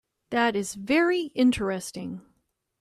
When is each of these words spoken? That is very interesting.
That 0.31 0.55
is 0.55 0.73
very 0.73 1.25
interesting. 1.35 2.21